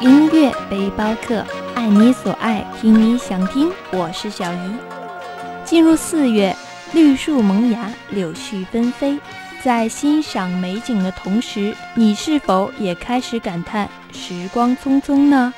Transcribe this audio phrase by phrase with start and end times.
[0.00, 3.70] 音乐背包客，爱你所爱，听你想听。
[3.90, 4.58] 我是小姨。
[5.64, 6.56] 进入四月，
[6.92, 9.18] 绿树萌芽，柳絮纷飞，
[9.62, 15.52] 在欣赏美景的同时，你是否也开始感叹时光匆匆呢？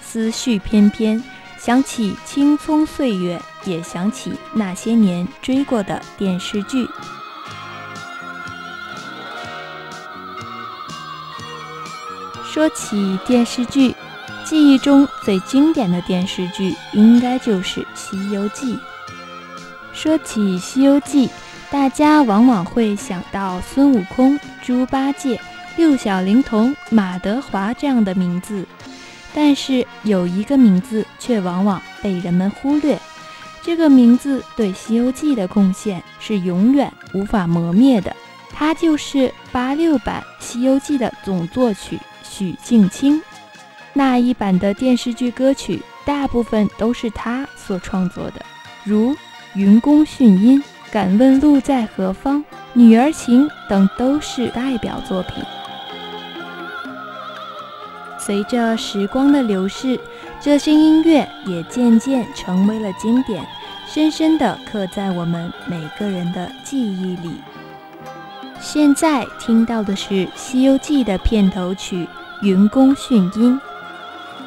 [0.00, 1.22] 思绪翩翩，
[1.58, 6.86] 想起青葱岁月，也想起那些年追过的电视剧。
[12.54, 13.92] 说起电视剧，
[14.44, 18.76] 记忆中最经典的电视剧应该就是《西游记》。
[19.92, 21.26] 说起《西游记》，
[21.68, 25.40] 大家往往会想到孙悟空、猪八戒、
[25.76, 28.64] 六小龄童、马德华这样的名字，
[29.34, 32.96] 但是有一个名字却往往被人们忽略，
[33.62, 38.14] 这个名字对《西游记》的贡献是永远无法磨灭的，
[38.52, 41.98] 它就是八六版《西游记》的总作曲。
[42.36, 43.22] 许镜清
[43.92, 48.44] 那一版的电视剧歌曲，大部分都是他所创作的，
[48.82, 49.12] 如
[49.54, 50.60] 《云宫迅音》
[50.90, 52.38] 《敢问路在何方》
[52.72, 55.44] 《女儿情》等都是代表作品。
[58.18, 60.00] 随着时光的流逝，
[60.40, 63.46] 这些音乐也渐渐成为了经典，
[63.86, 67.40] 深深地刻在我们每个人的记忆里。
[68.60, 72.08] 现在听到的是《西游记》的片头曲。
[72.44, 73.58] 云宫迅音，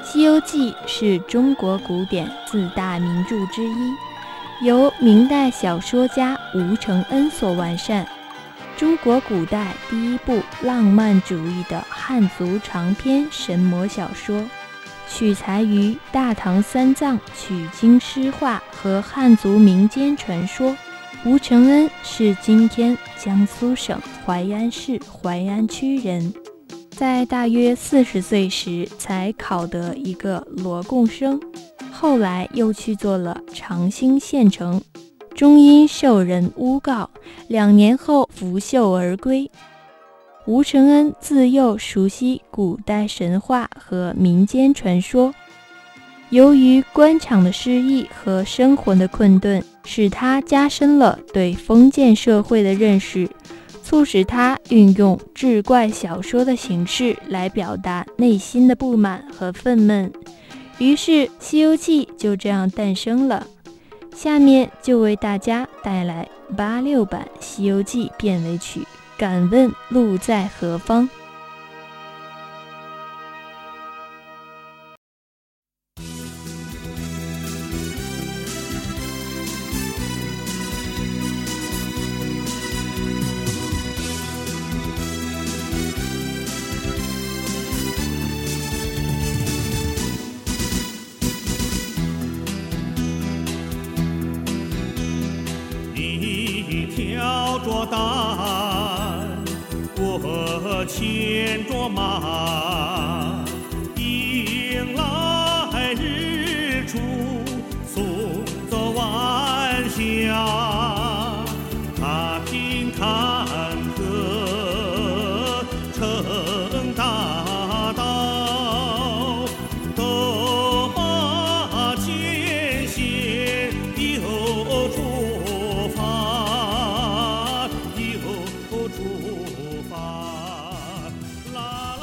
[0.06, 8.08] 《西游记》是中国古典四大名著之一，由明代小说家吴承恩所完善，
[8.78, 14.48] 中国古代第一部浪漫主义的汉族长篇神魔小说，
[15.10, 20.78] 取材于大唐三藏取经诗画和汉族民间传说。
[21.26, 26.32] 吴承恩是今天江苏省淮安市淮安区人。
[26.98, 31.40] 在大约四十岁时，才考得一个罗贡生，
[31.92, 34.82] 后来又去做了长兴县城，
[35.36, 37.08] 终因受人诬告，
[37.48, 39.52] 两年后拂袖而归。
[40.48, 45.32] 吴承恩自幼熟悉古代神话和民间传说，
[46.32, 53.30] 由于官场的失意和生活的困顿，使他加深了对封建社会的认识。
[53.88, 60.12] 促使他运用志怪小说的形式来表达内心的不满和愤懑，
[60.78, 63.48] 于是《西游记》就这样诞生了。
[64.14, 66.28] 下面就为大家带来
[66.58, 68.82] 八六版《西游记》片尾曲
[69.18, 71.08] 《敢问路在何方》。
[97.86, 97.98] 担，
[99.98, 103.46] 我牵着马，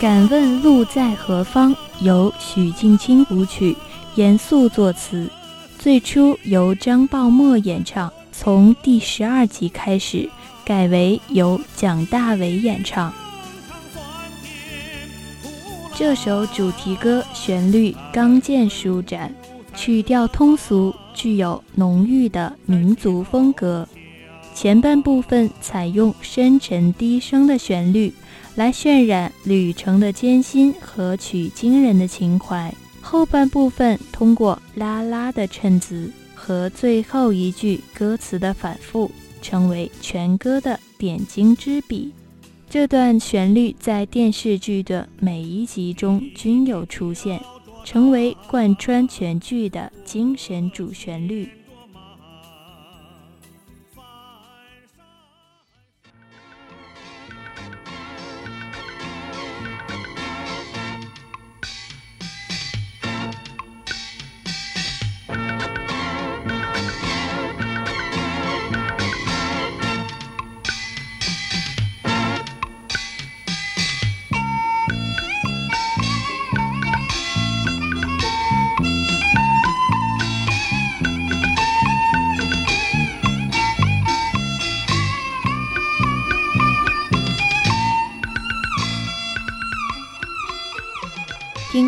[0.04, 1.75] 敢问路在何方？
[2.03, 3.75] 由许镜清谱曲，
[4.17, 5.31] 严肃作词，
[5.78, 10.28] 最初由张抱默演唱，从第十二集开始
[10.62, 13.11] 改为由蒋大为演唱。
[15.94, 19.34] 这首主题歌旋律刚健舒展，
[19.75, 23.88] 曲调通俗，具有浓郁的民族风格。
[24.54, 28.12] 前半部分采用深沉低声的旋律。
[28.56, 32.72] 来渲染旅程的艰辛和取经人的情怀。
[33.00, 39.10] 后半部分通过啦啦的衬词和最后一句歌词的反复，
[39.42, 42.12] 成为全歌的点睛之笔。
[42.70, 47.40] 这段旋律在电视剧的每一集中均有出现，
[47.84, 51.48] 成为贯穿全剧的精神主旋律。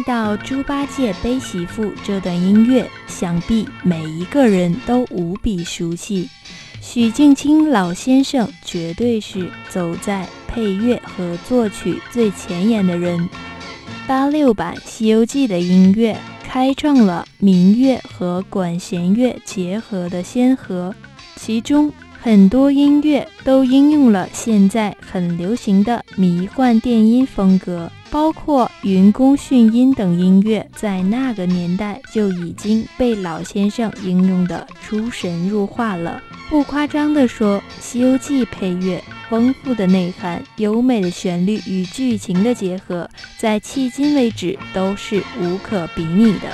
[0.06, 6.28] 到猪八戒背媳妇这段音乐，想必每一个人都无比熟悉。
[6.80, 13.28] 许镜清老先生绝对是走在配乐和作曲最前沿的人。
[14.06, 20.94] 八六版《西游记》的音乐开创了民乐和管弦乐结合的先河，
[21.34, 21.92] 其中
[22.22, 27.90] 很多音乐都应用了现在很流行的迷幻电音风格。
[28.10, 36.22] 包括云宫迅音等音乐，在那个年代就已经被老先生应用的出神入化了。
[36.48, 46.48] 不夸张地说，《西游记》配乐丰富的内涵、优美的旋律与剧情的结合，在迄今为止都是无可比拟的。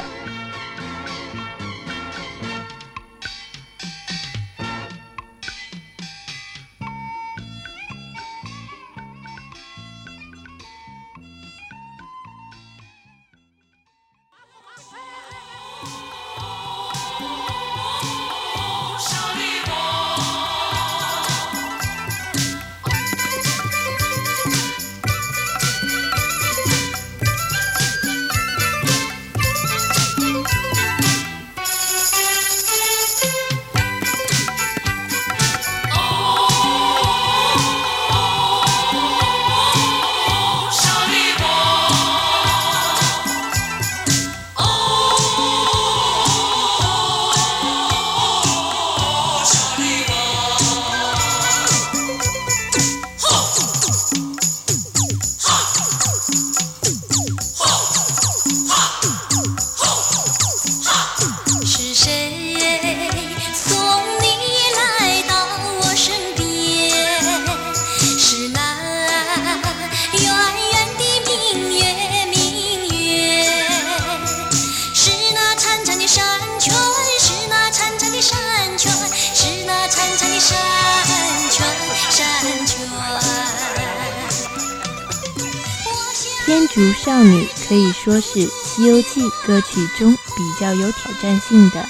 [86.75, 91.87] 竹少女可以说是《西游记》歌曲中比较有挑战性的。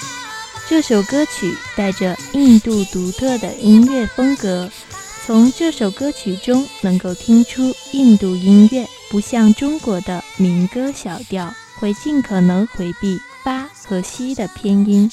[0.67, 4.69] 这首歌曲带着印度独特的音乐风格，
[5.25, 15.09] 从这首歌曲中能够听出印度音乐不像中国的民歌小调，会尽可能回避巴和西的偏音，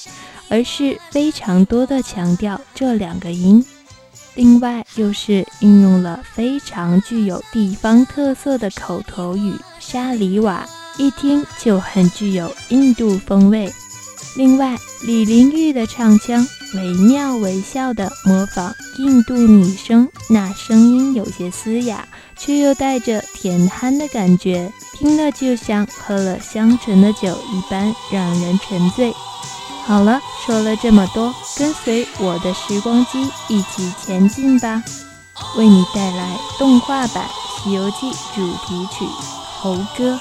[0.49, 3.65] 而是非常多的强调这两个音。
[4.35, 10.65] 另外，又是运用了非常具有地方特色的口头语沙里瓦，
[10.97, 13.73] 一听就很具有印度风味。
[14.37, 22.07] 另外，李玲玉的唱腔惟妙惟肖地模仿印度女声，那声音有些嘶哑，
[22.39, 29.13] 却又带着甜憨的感觉，听了就像喝了香醇的酒一般，让人沉醉。
[29.87, 34.83] 好了，说了这么多，跟随我的时光机一起前进吧，
[35.57, 37.27] 为你带来动画版
[37.65, 39.05] 《西游记》主题曲
[39.61, 40.15] 《猴哥》。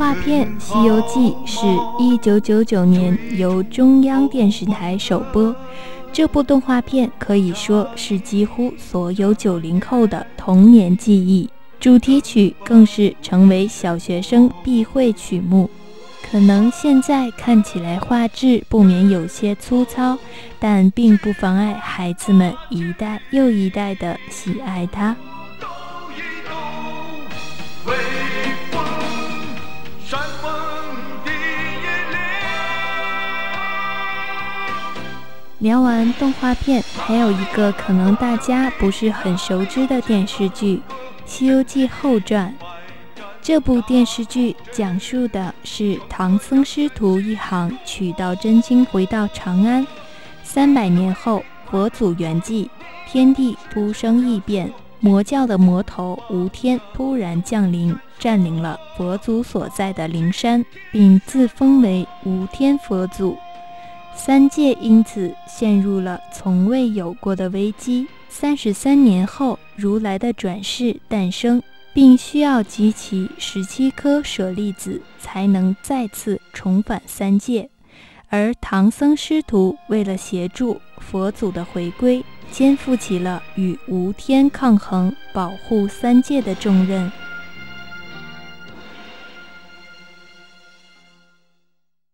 [0.00, 1.66] 画片《西游记》是
[2.02, 5.54] 一九九九年由中央电视台首播。
[6.10, 15.68] 这部动画片可以说是几乎所有九零后的童年记忆，主题曲更是成为小学生必会曲目。
[16.30, 20.16] 可能现在看起来画质不免有些粗糙，
[20.58, 25.14] 但并不妨碍孩子们一代又一代的喜爱它。
[35.60, 40.76] 聊完动画片，还有一个可能大家不是很熟知的电视剧
[41.26, 42.56] 《西游记后传》。
[43.42, 49.86] 这部电视剧讲述的是唐僧师徒一行取到真经回到长安，
[50.42, 52.66] 三百年后佛祖圆寂，
[53.06, 63.36] 天地突生异变，魔教的魔头吴天突然降临，占领了佛祖所在的灵山，并自封为吴天佛祖。
[64.14, 68.06] 三界因此陷入了从未有过的危机。
[68.28, 71.62] 三十三年后，如来的转世诞生，
[71.92, 77.68] 并需要集齐十七颗舍利子，才能再次重返三界。
[78.28, 87.10] 而唐僧师徒为了协助佛祖的回归，肩负起了与无天抗衡、保护三界的重任。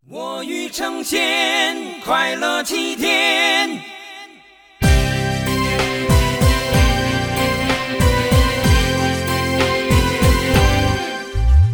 [0.09, 3.71] 我欲成仙，快乐齐天。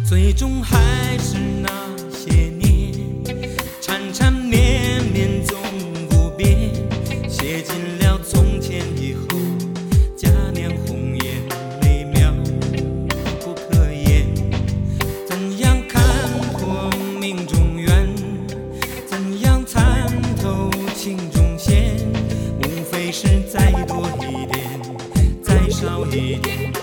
[0.03, 0.79] 最终还
[1.19, 1.69] 是那
[26.11, 26.82] 一点，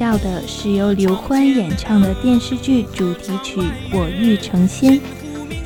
[0.00, 3.60] 到的是由刘欢演唱的电视剧主题曲
[3.92, 4.94] 《我欲成仙》。《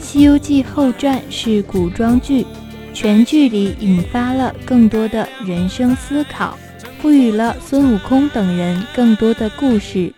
[0.01, 2.45] 西游记后传》是古装剧，
[2.93, 6.59] 全剧里引发了更多的人生思考，
[7.01, 10.13] 赋予了孙悟空等人更多的故事。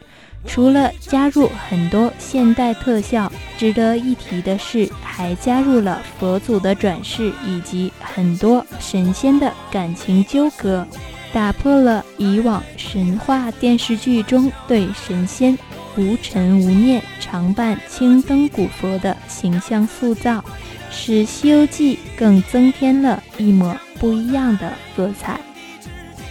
[0.47, 10.87] 除了加入很多现代特效，值得一提的是，还加入了佛祖的转世以及很多神仙的感情纠葛。
[11.33, 15.59] 打破了以往神话电视剧中对神仙
[15.97, 20.43] 无尘无念、常伴青灯古佛的形象塑造，
[20.91, 25.39] 使《西游记》更增添了一抹不一样的色彩。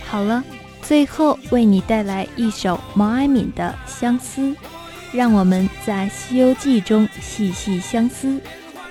[0.08, 0.44] 好了，
[0.82, 4.42] 最后为你带来一首毛阿敏的《相思》，
[5.12, 8.40] 让我们在《西游记》中细细相思。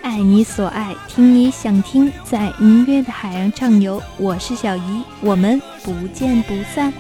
[0.05, 4.03] 爱你所爱，听你想听，在音乐的海洋畅游。
[4.19, 6.93] 我是小姨，我们不见不散。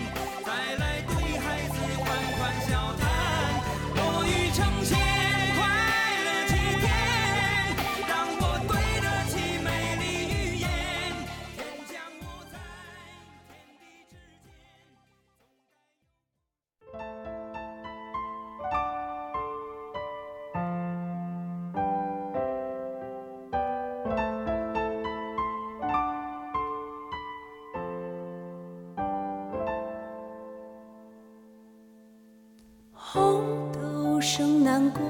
[34.94, 35.02] 过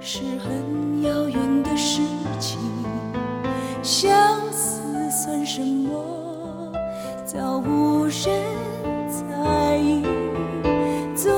[0.00, 2.00] 是很遥远的事
[2.40, 2.58] 情，
[3.82, 6.72] 相思算什么？
[7.24, 8.42] 早无人
[9.08, 10.02] 在意。
[11.14, 11.32] 醉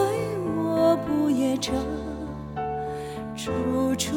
[0.57, 1.75] 卧不夜城，
[3.37, 3.53] 处
[3.97, 4.17] 处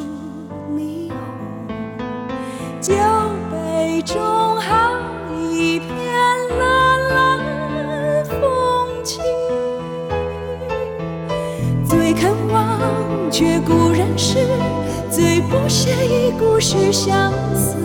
[15.70, 17.78] 最不屑一故事相思。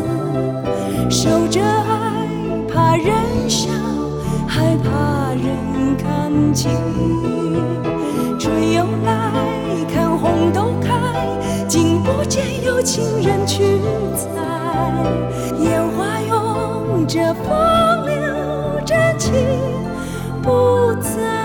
[1.11, 2.26] 守着爱，
[2.67, 3.14] 怕人
[3.47, 3.69] 笑，
[4.49, 6.71] 害怕人看清。
[8.41, 9.31] 春又来，
[9.93, 10.95] 看红豆开，
[11.69, 13.79] 竟不见有情人去
[14.17, 14.31] 采。
[15.61, 19.31] 烟花拥着风流真情
[20.43, 21.43] 不在。